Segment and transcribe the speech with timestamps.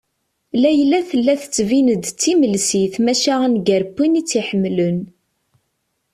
[0.61, 4.99] Layla tella tettbin-d timelsit maca a nnger n win i tt-iḥemmlen.